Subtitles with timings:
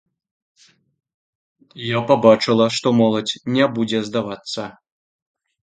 [1.89, 4.69] Я пабачыла, што моладзь не будзе здавацца.